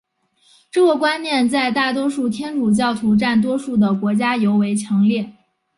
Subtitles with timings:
[0.71, 5.31] 这个观念在大多数天主教徒占多数的国家尤为强烈。